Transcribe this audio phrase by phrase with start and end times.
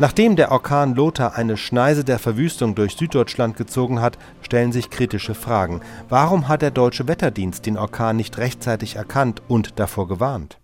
[0.00, 5.34] Nachdem der Orkan Lothar eine Schneise der Verwüstung durch Süddeutschland gezogen hat, stellen sich kritische
[5.34, 5.80] Fragen.
[6.08, 10.58] Warum hat der deutsche Wetterdienst den Orkan nicht rechtzeitig erkannt und davor gewarnt?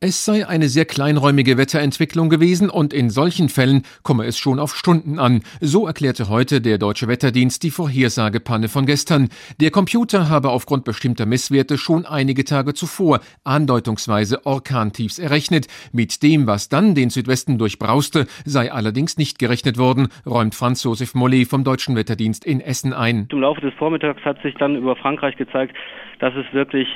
[0.00, 4.76] Es sei eine sehr kleinräumige Wetterentwicklung gewesen und in solchen Fällen komme es schon auf
[4.76, 5.42] Stunden an.
[5.60, 9.28] So erklärte heute der Deutsche Wetterdienst die Vorhersagepanne von gestern.
[9.60, 15.66] Der Computer habe aufgrund bestimmter Messwerte schon einige Tage zuvor andeutungsweise Orkantiefs errechnet.
[15.90, 21.16] Mit dem, was dann den Südwesten durchbrauste, sei allerdings nicht gerechnet worden, räumt Franz Josef
[21.16, 23.26] Mollet vom Deutschen Wetterdienst in Essen ein.
[23.32, 25.76] Im Laufe des Vormittags hat sich dann über Frankreich gezeigt,
[26.20, 26.86] dass es wirklich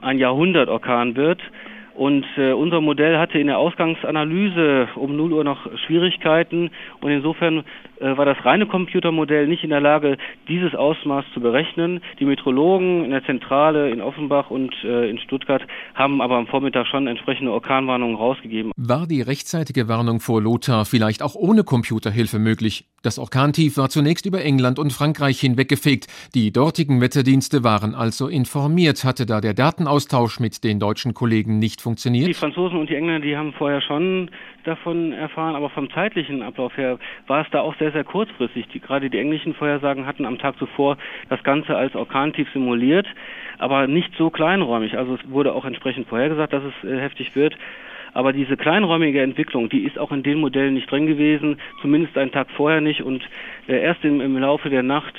[0.00, 1.40] ein Jahrhundertorkan wird.
[1.98, 7.64] Und äh, unser Modell hatte in der Ausgangsanalyse um 0 Uhr noch Schwierigkeiten und insofern
[7.98, 10.16] äh, war das reine Computermodell nicht in der Lage,
[10.46, 12.00] dieses Ausmaß zu berechnen.
[12.20, 15.62] Die Metrologen in der Zentrale in Offenbach und äh, in Stuttgart
[15.96, 18.70] haben aber am Vormittag schon entsprechende Orkanwarnungen rausgegeben.
[18.76, 22.84] War die rechtzeitige Warnung vor Lothar vielleicht auch ohne Computerhilfe möglich?
[23.02, 26.06] Das Orkantief war zunächst über England und Frankreich hinweggefegt.
[26.34, 29.04] Die dortigen Wetterdienste waren also informiert.
[29.04, 32.28] Hatte da der Datenaustausch mit den deutschen Kollegen nicht funktioniert?
[32.28, 34.30] Die Franzosen und die Engländer, die haben vorher schon
[34.64, 38.68] davon erfahren, aber vom zeitlichen Ablauf her war es da auch sehr, sehr kurzfristig.
[38.68, 40.98] Die, gerade die englischen Vorhersagen hatten am Tag zuvor
[41.30, 43.06] das Ganze als Orkantief simuliert,
[43.58, 44.98] aber nicht so kleinräumig.
[44.98, 47.56] Also es wurde auch entsprechend vorhergesagt, dass es äh, heftig wird.
[48.12, 52.32] Aber diese kleinräumige Entwicklung, die ist auch in den Modellen nicht drin gewesen, zumindest einen
[52.32, 53.02] Tag vorher nicht.
[53.02, 53.22] Und
[53.66, 55.14] äh, erst im, im Laufe der Nacht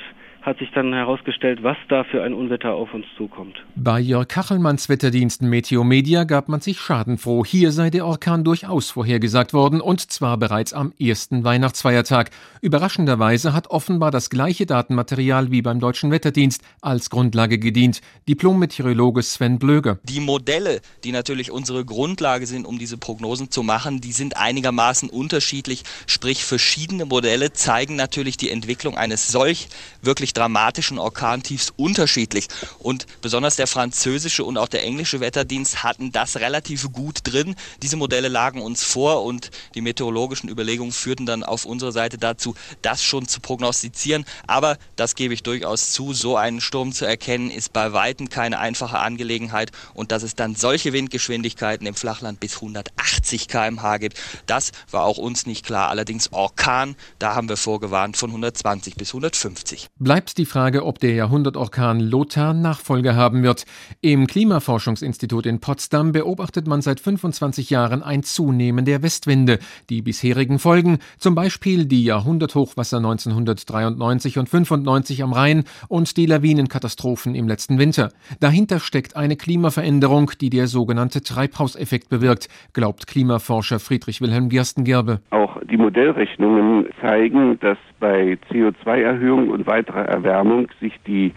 [0.50, 3.56] hat sich dann herausgestellt, was da für ein Unwetter auf uns zukommt.
[3.76, 7.44] Bei Jörg Kachelmanns Wetterdiensten Meteomedia gab man sich schadenfroh.
[7.44, 12.32] Hier sei der Orkan durchaus vorhergesagt worden und zwar bereits am ersten Weihnachtsfeiertag.
[12.62, 18.02] Überraschenderweise hat offenbar das gleiche Datenmaterial wie beim Deutschen Wetterdienst als Grundlage gedient.
[18.28, 20.00] Diplom-Meteorologe Sven Blöger.
[20.04, 25.10] Die Modelle, die natürlich unsere Grundlage sind, um diese Prognosen zu machen, die sind einigermaßen
[25.10, 25.84] unterschiedlich.
[26.08, 29.70] Sprich, verschiedene Modelle zeigen natürlich die Entwicklung eines solch
[30.02, 32.48] wirklich wirklich dramatischen Orkantiefs unterschiedlich.
[32.80, 37.56] Und besonders der französische und auch der englische Wetterdienst hatten das relativ gut drin.
[37.82, 42.56] Diese Modelle lagen uns vor und die meteorologischen Überlegungen führten dann auf unserer Seite dazu,
[42.82, 44.26] das schon zu prognostizieren.
[44.48, 48.60] Aber das gebe ich durchaus zu, so einen Sturm zu erkennen, ist bei Weitem keine
[48.60, 49.72] einfache Angelegenheit.
[49.94, 55.18] Und dass es dann solche Windgeschwindigkeiten im Flachland bis 180 km/h gibt, das war auch
[55.18, 55.90] uns nicht klar.
[55.90, 59.88] Allerdings Orkan, da haben wir vorgewarnt von 120 bis 150.
[59.98, 63.64] Bleibt bleibt die Frage, ob der Jahrhundertorkan Lothar Nachfolge haben wird.
[64.02, 69.60] Im Klimaforschungsinstitut in Potsdam beobachtet man seit 25 Jahren ein Zunehmen der Westwinde.
[69.90, 77.34] Die bisherigen Folgen, zum Beispiel die Jahrhunderthochwasser 1993 und 95 am Rhein und die Lawinenkatastrophen
[77.34, 78.12] im letzten Winter.
[78.42, 85.22] Dahinter steckt eine Klimaveränderung, die der sogenannte Treibhauseffekt bewirkt, glaubt Klimaforscher Friedrich Wilhelm Gerstengerbe.
[85.30, 91.34] Auch die Modellrechnungen zeigen, dass bei CO2-Erhöhung und weiterer Erwärmung sich die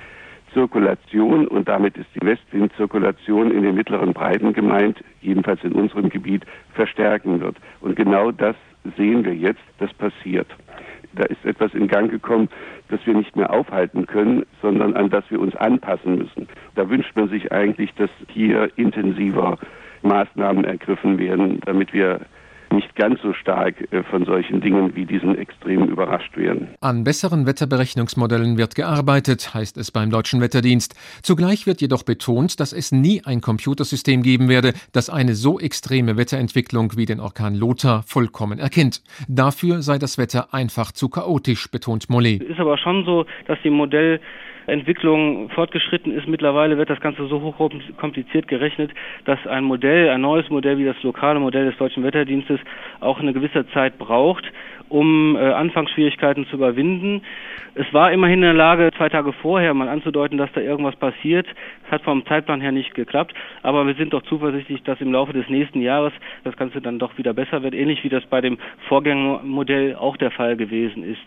[0.53, 6.45] Zirkulation und damit ist die Westwindzirkulation in den mittleren Breiten gemeint, jedenfalls in unserem Gebiet,
[6.75, 7.57] verstärken wird.
[7.81, 8.57] Und genau das
[8.97, 10.49] sehen wir jetzt, das passiert.
[11.15, 12.49] Da ist etwas in Gang gekommen,
[12.89, 16.49] das wir nicht mehr aufhalten können, sondern an das wir uns anpassen müssen.
[16.75, 19.59] Da wünscht man sich eigentlich, dass hier intensiver
[20.03, 22.21] Maßnahmen ergriffen werden, damit wir
[22.73, 26.69] nicht ganz so stark äh, von solchen Dingen wie diesen Extremen überrascht werden.
[26.81, 30.95] An besseren Wetterberechnungsmodellen wird gearbeitet, heißt es beim Deutschen Wetterdienst.
[31.23, 36.17] Zugleich wird jedoch betont, dass es nie ein Computersystem geben werde, das eine so extreme
[36.17, 39.03] Wetterentwicklung wie den Orkan Lothar vollkommen erkennt.
[39.29, 42.43] Dafür sei das Wetter einfach zu chaotisch, betont Mollet.
[42.43, 44.21] Es ist aber schon so, dass die Modell
[44.67, 46.27] Entwicklung fortgeschritten ist.
[46.27, 48.91] Mittlerweile wird das Ganze so hochkompliziert gerechnet,
[49.25, 52.61] dass ein Modell, ein neues Modell wie das lokale Modell des Deutschen Wetterdienstes
[53.01, 54.45] auch eine gewisse Zeit braucht,
[54.89, 57.23] um äh, Anfangsschwierigkeiten zu überwinden.
[57.75, 61.47] Es war immerhin in der Lage, zwei Tage vorher mal anzudeuten, dass da irgendwas passiert.
[61.87, 65.33] Es hat vom Zeitplan her nicht geklappt, aber wir sind doch zuversichtlich, dass im Laufe
[65.33, 66.13] des nächsten Jahres
[66.45, 68.59] das Ganze dann doch wieder besser wird, ähnlich wie das bei dem
[68.89, 71.21] Vorgängermodell auch der Fall gewesen ist.